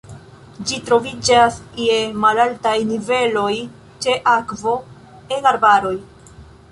[0.69, 1.57] Ĝi troviĝas
[1.87, 3.51] je malaltaj niveloj
[4.07, 4.73] ĉe akvo
[5.37, 5.93] en arbaroj.